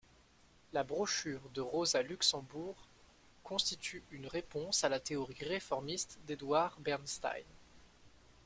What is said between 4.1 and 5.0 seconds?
réponse à la